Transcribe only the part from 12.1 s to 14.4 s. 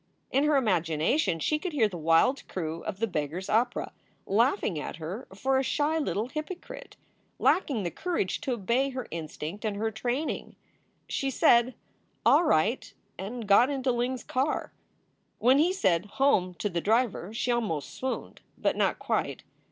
"All right," and got into Ling s